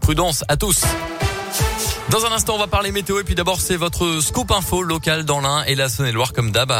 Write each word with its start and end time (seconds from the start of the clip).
Prudence 0.00 0.44
à 0.48 0.58
tous. 0.58 0.84
Dans 2.10 2.26
un 2.26 2.32
instant, 2.32 2.56
on 2.56 2.58
va 2.58 2.66
parler 2.66 2.90
météo 2.90 3.20
et 3.20 3.22
puis 3.22 3.36
d'abord, 3.36 3.60
c'est 3.60 3.76
votre 3.76 4.20
scoop 4.20 4.50
info 4.50 4.82
local 4.82 5.24
dans 5.24 5.40
l'Ain 5.40 5.62
et 5.68 5.76
la 5.76 5.88
Saône-et-Loire 5.88 6.32
comme 6.32 6.50
d'hab, 6.50 6.72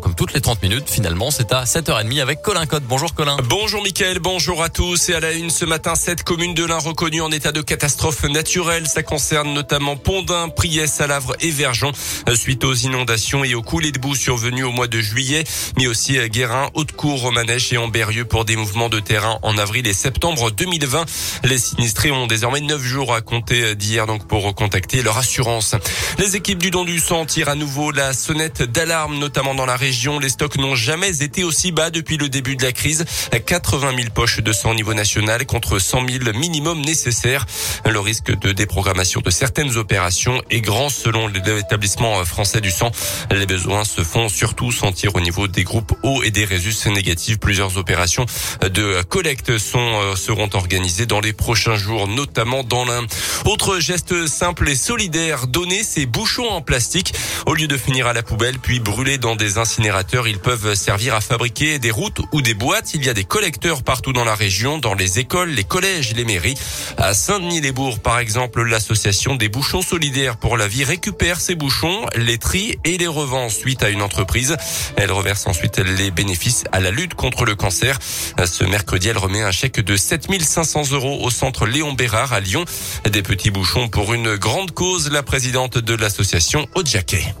comme 0.00 0.14
toutes 0.14 0.32
les 0.32 0.40
30 0.40 0.62
minutes. 0.62 0.88
Finalement, 0.88 1.32
c'est 1.32 1.52
à 1.52 1.64
7h30 1.64 2.22
avec 2.22 2.40
Colin 2.40 2.66
Code. 2.66 2.84
Bonjour 2.84 3.12
Colin. 3.12 3.36
Bonjour 3.48 3.82
Mickaël, 3.82 4.20
bonjour 4.20 4.62
à 4.62 4.68
tous. 4.68 5.08
Et 5.08 5.14
à 5.14 5.18
la 5.18 5.32
une 5.32 5.50
ce 5.50 5.64
matin, 5.64 5.96
cette 5.96 6.22
commune 6.22 6.54
de 6.54 6.64
l'Ain 6.64 6.78
reconnue 6.78 7.20
en 7.20 7.32
état 7.32 7.50
de 7.50 7.62
catastrophe 7.62 8.22
naturelle. 8.22 8.86
Ça 8.86 9.02
concerne 9.02 9.52
notamment 9.52 9.96
Pondin, 9.96 10.48
Priès, 10.50 10.86
Salavre 10.86 11.34
et 11.40 11.50
Verjon 11.50 11.90
suite 12.36 12.62
aux 12.62 12.74
inondations 12.74 13.42
et 13.42 13.56
aux 13.56 13.62
coulées 13.62 13.90
de 13.90 13.98
boue 13.98 14.14
survenues 14.14 14.62
au 14.62 14.70
mois 14.70 14.86
de 14.86 15.00
juillet, 15.00 15.42
mais 15.78 15.88
aussi 15.88 16.16
à 16.16 16.28
Guérin, 16.28 16.70
Haute-Cour, 16.74 17.22
Romanèche 17.22 17.72
et 17.72 17.76
Amberieux 17.76 18.24
pour 18.24 18.44
des 18.44 18.54
mouvements 18.54 18.88
de 18.88 19.00
terrain 19.00 19.40
en 19.42 19.58
avril 19.58 19.88
et 19.88 19.94
septembre 19.94 20.52
2020. 20.52 21.06
Les 21.42 21.58
sinistrés 21.58 22.12
ont 22.12 22.28
désormais 22.28 22.60
9 22.60 22.80
jours 22.80 23.14
à 23.14 23.20
compter 23.20 23.74
d'hier 23.74 24.06
donc 24.06 24.28
pour 24.28 24.54
contacter 24.60 25.00
leur 25.00 25.16
assurance. 25.16 25.74
Les 26.18 26.36
équipes 26.36 26.58
du 26.58 26.70
don 26.70 26.84
du 26.84 27.00
sang 27.00 27.24
tirent 27.24 27.48
à 27.48 27.54
nouveau 27.54 27.92
la 27.92 28.12
sonnette 28.12 28.62
d'alarme, 28.62 29.18
notamment 29.18 29.54
dans 29.54 29.64
la 29.64 29.74
région. 29.74 30.18
Les 30.18 30.28
stocks 30.28 30.58
n'ont 30.58 30.74
jamais 30.74 31.22
été 31.22 31.44
aussi 31.44 31.72
bas 31.72 31.88
depuis 31.88 32.18
le 32.18 32.28
début 32.28 32.56
de 32.56 32.62
la 32.62 32.72
crise. 32.72 33.06
80 33.46 33.96
000 33.96 34.10
poches 34.14 34.40
de 34.40 34.52
sang 34.52 34.72
au 34.72 34.74
niveau 34.74 34.92
national 34.92 35.46
contre 35.46 35.78
100 35.78 36.06
000 36.06 36.38
minimum 36.38 36.82
nécessaires. 36.82 37.46
Le 37.88 37.98
risque 38.00 38.38
de 38.38 38.52
déprogrammation 38.52 39.22
de 39.22 39.30
certaines 39.30 39.78
opérations 39.78 40.42
est 40.50 40.60
grand 40.60 40.90
selon 40.90 41.26
l'établissement 41.26 42.22
français 42.26 42.60
du 42.60 42.70
sang. 42.70 42.90
Les 43.30 43.46
besoins 43.46 43.84
se 43.84 44.04
font 44.04 44.28
surtout 44.28 44.72
sentir 44.72 45.14
au 45.14 45.20
niveau 45.22 45.48
des 45.48 45.64
groupes 45.64 45.94
O 46.02 46.22
et 46.22 46.30
des 46.30 46.44
résus 46.44 46.74
négatifs. 46.90 47.38
Plusieurs 47.38 47.78
opérations 47.78 48.26
de 48.60 49.00
collecte 49.08 49.56
sont, 49.56 49.78
euh, 49.78 50.16
seront 50.16 50.50
organisées 50.52 51.06
dans 51.06 51.20
les 51.20 51.32
prochains 51.32 51.76
jours, 51.76 52.06
notamment 52.08 52.62
dans 52.62 52.84
l'un. 52.84 53.06
Autre 53.46 53.78
geste 53.78 54.26
simple 54.26 54.49
simple 54.50 54.68
et 54.68 54.74
solidaire. 54.74 55.46
Donner 55.46 55.84
ces 55.84 56.06
bouchons 56.06 56.48
en 56.48 56.60
plastique 56.60 57.14
au 57.46 57.54
lieu 57.54 57.68
de 57.68 57.76
finir 57.76 58.08
à 58.08 58.12
la 58.12 58.24
poubelle 58.24 58.58
puis 58.58 58.80
brûler 58.80 59.16
dans 59.16 59.36
des 59.36 59.58
incinérateurs. 59.58 60.26
Ils 60.26 60.40
peuvent 60.40 60.74
servir 60.74 61.14
à 61.14 61.20
fabriquer 61.20 61.78
des 61.78 61.92
routes 61.92 62.20
ou 62.32 62.42
des 62.42 62.54
boîtes. 62.54 62.92
Il 62.94 63.04
y 63.04 63.08
a 63.08 63.14
des 63.14 63.22
collecteurs 63.22 63.84
partout 63.84 64.12
dans 64.12 64.24
la 64.24 64.34
région, 64.34 64.78
dans 64.78 64.94
les 64.94 65.20
écoles, 65.20 65.50
les 65.50 65.62
collèges, 65.62 66.14
les 66.16 66.24
mairies. 66.24 66.56
À 66.96 67.14
Saint-Denis-les-Bourgs, 67.14 68.00
par 68.00 68.18
exemple, 68.18 68.64
l'association 68.64 69.36
des 69.36 69.48
bouchons 69.48 69.82
solidaires 69.82 70.36
pour 70.36 70.56
la 70.56 70.66
vie 70.66 70.82
récupère 70.82 71.40
ces 71.40 71.54
bouchons, 71.54 72.06
les 72.16 72.38
trie 72.38 72.76
et 72.84 72.98
les 72.98 73.06
revend 73.06 73.44
ensuite 73.44 73.84
à 73.84 73.90
une 73.90 74.02
entreprise. 74.02 74.56
Elle 74.96 75.12
reverse 75.12 75.46
ensuite 75.46 75.78
les 75.78 76.10
bénéfices 76.10 76.64
à 76.72 76.80
la 76.80 76.90
lutte 76.90 77.14
contre 77.14 77.44
le 77.44 77.54
cancer. 77.54 78.00
Ce 78.44 78.64
mercredi, 78.64 79.10
elle 79.10 79.18
remet 79.18 79.42
un 79.42 79.52
chèque 79.52 79.78
de 79.78 79.96
7500 79.96 80.90
euros 80.90 81.20
au 81.22 81.30
centre 81.30 81.66
Léon 81.66 81.92
Bérard 81.92 82.32
à 82.32 82.40
Lyon. 82.40 82.64
Des 83.08 83.22
petits 83.22 83.50
bouchons 83.50 83.88
pour 83.88 84.12
une 84.12 84.29
grande 84.36 84.72
cause, 84.72 85.10
la 85.10 85.22
présidente 85.22 85.78
de 85.78 85.94
l'association 85.94 86.66
Jacket. 86.84 87.34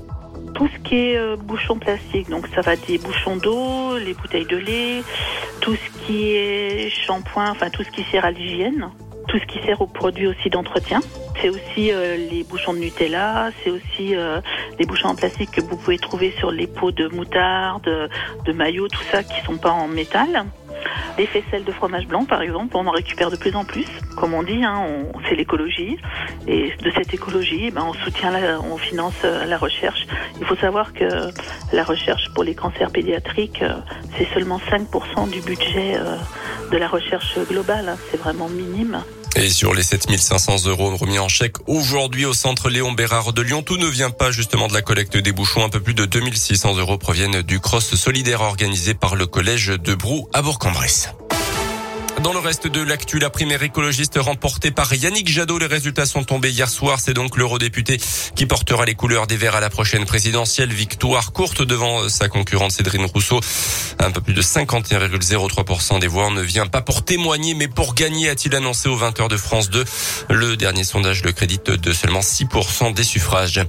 Tout 0.54 0.68
ce 0.68 0.88
qui 0.88 0.96
est 0.96 1.16
euh, 1.16 1.36
bouchons 1.36 1.78
plastique, 1.78 2.28
donc 2.28 2.46
ça 2.54 2.60
va 2.60 2.76
des 2.76 2.98
bouchons 2.98 3.36
d'eau, 3.36 3.98
les 3.98 4.14
bouteilles 4.14 4.46
de 4.46 4.56
lait, 4.56 5.02
tout 5.60 5.74
ce 5.74 6.06
qui 6.06 6.32
est 6.32 6.90
shampoing, 6.90 7.50
enfin 7.50 7.70
tout 7.70 7.82
ce 7.82 7.90
qui 7.90 8.04
sert 8.10 8.24
à 8.24 8.30
l'hygiène, 8.30 8.90
tout 9.28 9.38
ce 9.38 9.46
qui 9.46 9.64
sert 9.64 9.80
aux 9.80 9.86
produits 9.86 10.26
aussi 10.26 10.50
d'entretien. 10.50 11.00
C'est 11.40 11.48
aussi 11.48 11.92
euh, 11.92 12.16
les 12.16 12.44
bouchons 12.44 12.74
de 12.74 12.78
Nutella, 12.78 13.50
c'est 13.62 13.70
aussi 13.70 14.14
euh, 14.14 14.40
les 14.78 14.86
bouchons 14.86 15.08
en 15.08 15.14
plastique 15.14 15.52
que 15.52 15.60
vous 15.60 15.76
pouvez 15.76 15.98
trouver 15.98 16.34
sur 16.38 16.50
les 16.50 16.66
pots 16.66 16.92
de 16.92 17.08
moutarde, 17.08 18.10
de 18.44 18.52
maillot, 18.52 18.88
tout 18.88 19.04
ça 19.10 19.22
qui 19.22 19.40
sont 19.44 19.56
pas 19.56 19.70
en 19.70 19.88
métal. 19.88 20.44
Les 21.20 21.26
faisselles 21.26 21.64
de 21.64 21.72
fromage 21.72 22.06
blanc, 22.06 22.24
par 22.24 22.40
exemple, 22.40 22.74
on 22.78 22.86
en 22.86 22.92
récupère 22.92 23.30
de 23.30 23.36
plus 23.36 23.54
en 23.54 23.66
plus. 23.66 23.84
Comme 24.16 24.32
on 24.32 24.42
dit, 24.42 24.64
hein, 24.64 24.86
c'est 25.28 25.34
l'écologie. 25.34 25.98
Et 26.46 26.72
de 26.82 26.90
cette 26.92 27.12
écologie, 27.12 27.64
eh 27.66 27.70
ben, 27.70 27.82
on 27.86 27.92
soutient, 27.92 28.32
on 28.64 28.78
finance 28.78 29.12
euh, 29.24 29.44
la 29.44 29.58
recherche. 29.58 30.06
Il 30.40 30.46
faut 30.46 30.56
savoir 30.56 30.94
que 30.94 31.04
la 31.74 31.84
recherche 31.84 32.30
pour 32.32 32.42
les 32.42 32.54
cancers 32.54 32.90
pédiatriques, 32.90 33.60
euh, 33.60 33.80
c'est 34.16 34.32
seulement 34.32 34.58
5% 34.70 35.28
du 35.28 35.42
budget 35.42 35.96
euh, 35.98 36.16
de 36.72 36.78
la 36.78 36.88
recherche 36.88 37.38
globale. 37.50 37.90
Hein. 37.90 37.98
C'est 38.10 38.16
vraiment 38.16 38.48
minime. 38.48 39.02
Et 39.42 39.48
sur 39.48 39.72
les 39.72 39.82
7500 39.82 40.66
euros 40.66 40.94
remis 40.94 41.18
en 41.18 41.28
chèque 41.28 41.56
aujourd'hui 41.66 42.26
au 42.26 42.34
centre 42.34 42.68
Léon 42.68 42.92
Bérard 42.92 43.32
de 43.32 43.40
Lyon, 43.40 43.62
tout 43.62 43.78
ne 43.78 43.86
vient 43.86 44.10
pas 44.10 44.30
justement 44.30 44.68
de 44.68 44.74
la 44.74 44.82
collecte 44.82 45.16
des 45.16 45.32
bouchons. 45.32 45.64
Un 45.64 45.70
peu 45.70 45.80
plus 45.80 45.94
de 45.94 46.04
2600 46.04 46.76
euros 46.76 46.98
proviennent 46.98 47.40
du 47.40 47.58
cross 47.58 47.94
solidaire 47.94 48.42
organisé 48.42 48.92
par 48.92 49.16
le 49.16 49.26
collège 49.26 49.68
de 49.68 49.94
Brou 49.94 50.28
à 50.34 50.42
Bourg-en-Bresse. 50.42 51.14
Dans 52.22 52.34
le 52.34 52.38
reste 52.38 52.66
de 52.66 52.82
l'actu, 52.82 53.18
la 53.18 53.30
primaire 53.30 53.62
écologiste 53.62 54.18
remportée 54.20 54.70
par 54.70 54.92
Yannick 54.92 55.26
Jadot. 55.26 55.58
Les 55.58 55.64
résultats 55.64 56.04
sont 56.04 56.22
tombés 56.22 56.50
hier 56.50 56.68
soir. 56.68 56.98
C'est 57.00 57.14
donc 57.14 57.38
l'eurodéputé 57.38 57.98
qui 58.34 58.44
portera 58.44 58.84
les 58.84 58.94
couleurs 58.94 59.26
des 59.26 59.38
Verts 59.38 59.54
à 59.54 59.60
la 59.60 59.70
prochaine 59.70 60.04
présidentielle. 60.04 60.70
Victoire 60.70 61.32
courte 61.32 61.62
devant 61.62 62.10
sa 62.10 62.28
concurrente 62.28 62.72
Cédrine 62.72 63.06
Rousseau. 63.06 63.40
Un 63.98 64.10
peu 64.10 64.20
plus 64.20 64.34
de 64.34 64.42
51,03% 64.42 65.98
des 65.98 66.08
voix. 66.08 66.30
Ne 66.30 66.42
vient 66.42 66.66
pas 66.66 66.82
pour 66.82 67.06
témoigner, 67.06 67.54
mais 67.54 67.68
pour 67.68 67.94
gagner, 67.94 68.28
a-t-il 68.28 68.54
annoncé 68.54 68.90
aux 68.90 68.98
20h 68.98 69.28
de 69.28 69.38
France 69.38 69.70
2. 69.70 69.82
Le 70.28 70.58
dernier 70.58 70.84
sondage 70.84 71.24
le 71.24 71.32
crédite 71.32 71.70
de 71.70 71.92
seulement 71.94 72.20
6% 72.20 72.92
des 72.92 73.04
suffrages. 73.04 73.62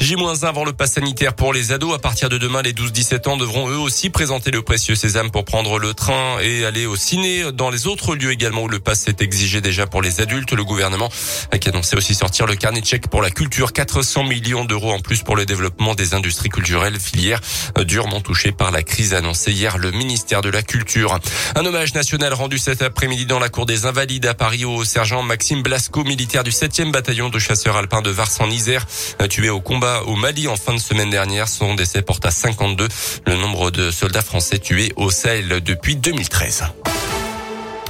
J-1 0.00 0.46
avant 0.46 0.64
le 0.64 0.72
pass 0.72 0.92
sanitaire 0.92 1.34
pour 1.34 1.52
les 1.52 1.72
ados. 1.72 1.94
À 1.94 1.98
partir 1.98 2.30
de 2.30 2.38
demain, 2.38 2.62
les 2.62 2.72
12-17 2.72 3.28
ans 3.28 3.36
devront 3.36 3.68
eux 3.68 3.78
aussi 3.78 4.08
présenter 4.08 4.50
le 4.50 4.62
précieux 4.62 4.94
sésame 4.94 5.30
pour 5.30 5.44
prendre 5.44 5.78
le 5.78 5.92
train 5.92 6.38
et 6.40 6.64
aller 6.64 6.86
au 6.86 6.96
ciné 6.96 7.52
dans 7.52 7.68
les 7.68 7.86
autres 7.86 7.97
autre 7.98 8.14
lieu 8.14 8.30
également 8.30 8.62
où 8.62 8.68
le 8.68 8.78
pass 8.78 9.08
est 9.08 9.22
exigé 9.22 9.60
déjà 9.60 9.88
pour 9.88 10.02
les 10.02 10.20
adultes. 10.20 10.52
Le 10.52 10.62
gouvernement 10.62 11.10
a 11.50 11.68
annoncé 11.68 11.96
aussi 11.96 12.14
sortir 12.14 12.46
le 12.46 12.54
carnet 12.54 12.80
de 12.80 12.86
chèques 12.86 13.08
pour 13.08 13.22
la 13.22 13.30
culture. 13.30 13.72
400 13.72 14.22
millions 14.22 14.64
d'euros 14.64 14.92
en 14.92 15.00
plus 15.00 15.24
pour 15.24 15.34
le 15.34 15.44
développement 15.44 15.96
des 15.96 16.14
industries 16.14 16.48
culturelles, 16.48 17.00
filières 17.00 17.40
durement 17.84 18.20
touchées 18.20 18.52
par 18.52 18.70
la 18.70 18.84
crise 18.84 19.14
annoncée 19.14 19.50
hier 19.50 19.78
le 19.78 19.90
ministère 19.90 20.42
de 20.42 20.48
la 20.48 20.62
Culture. 20.62 21.18
Un 21.56 21.66
hommage 21.66 21.92
national 21.92 22.34
rendu 22.34 22.58
cet 22.58 22.82
après-midi 22.82 23.26
dans 23.26 23.40
la 23.40 23.48
cour 23.48 23.66
des 23.66 23.84
Invalides 23.84 24.26
à 24.26 24.34
Paris 24.34 24.64
au 24.64 24.84
sergent 24.84 25.24
Maxime 25.24 25.62
Blasco, 25.62 26.04
militaire 26.04 26.44
du 26.44 26.52
7e 26.52 26.92
bataillon 26.92 27.30
de 27.30 27.38
chasseurs 27.40 27.76
alpins 27.76 28.02
de 28.02 28.10
Vars 28.10 28.30
en 28.38 28.48
Isère, 28.48 28.86
tué 29.28 29.50
au 29.50 29.60
combat 29.60 30.02
au 30.04 30.14
Mali 30.14 30.46
en 30.46 30.56
fin 30.56 30.72
de 30.72 30.78
semaine 30.78 31.10
dernière. 31.10 31.48
Son 31.48 31.74
décès 31.74 32.02
porte 32.02 32.24
à 32.24 32.30
52 32.30 32.86
le 33.26 33.36
nombre 33.36 33.72
de 33.72 33.90
soldats 33.90 34.22
français 34.22 34.60
tués 34.60 34.92
au 34.94 35.10
Sahel 35.10 35.60
depuis 35.64 35.96
2013. 35.96 36.62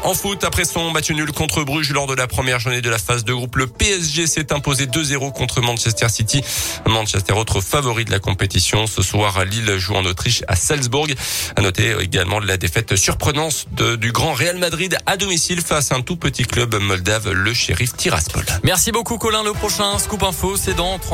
En 0.04 0.14
foot, 0.14 0.44
après 0.44 0.64
son 0.64 0.90
match 0.90 1.10
nul 1.10 1.32
contre 1.32 1.64
Bruges 1.64 1.92
lors 1.92 2.06
de 2.06 2.14
la 2.14 2.26
première 2.26 2.60
journée 2.60 2.80
de 2.80 2.88
la 2.88 2.98
phase 2.98 3.24
de 3.24 3.32
groupe, 3.32 3.56
le 3.56 3.66
PSG 3.66 4.26
s'est 4.26 4.52
imposé 4.52 4.86
2-0 4.86 5.32
contre 5.32 5.60
Manchester 5.60 6.08
City. 6.08 6.42
Manchester, 6.86 7.34
autre 7.34 7.60
favori 7.60 8.04
de 8.04 8.10
la 8.10 8.18
compétition. 8.18 8.86
Ce 8.86 9.02
soir, 9.02 9.44
Lille 9.44 9.76
joue 9.76 9.94
en 9.94 10.04
Autriche 10.04 10.44
à 10.48 10.56
Salzbourg. 10.56 11.08
À 11.56 11.60
noter 11.62 11.96
également 12.00 12.38
la 12.38 12.56
défaite 12.56 12.96
surprenante 12.96 13.66
du 13.98 14.12
grand 14.12 14.32
Real 14.32 14.56
Madrid 14.58 14.96
à 15.06 15.16
domicile 15.16 15.60
face 15.60 15.92
à 15.92 15.96
un 15.96 16.02
tout 16.02 16.16
petit 16.16 16.44
club 16.44 16.74
moldave, 16.76 17.30
le 17.32 17.52
shérif 17.52 17.94
Tiraspol. 17.96 18.46
Merci 18.62 18.92
beaucoup 18.92 19.18
Colin. 19.18 19.42
Le 19.42 19.52
prochain 19.52 19.98
Scoop 19.98 20.22
Info, 20.22 20.56
c'est 20.56 20.74
dans 20.74 20.98
30 20.98 21.06